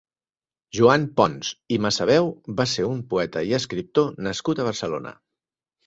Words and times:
Joan 0.77 1.05
Pons 1.19 1.51
i 1.77 1.79
Massaveu 1.87 2.31
va 2.63 2.67
ser 2.73 2.89
un 2.95 3.07
poeta 3.15 3.47
i 3.53 3.57
escriptor 3.61 4.13
nascut 4.31 4.65
a 4.67 4.71
Barcelona. 4.73 5.19